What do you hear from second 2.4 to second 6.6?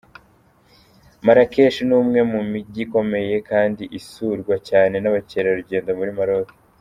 mijyi ikomeye kandi isurwa cyane n’abakerarugendo muri Maroc.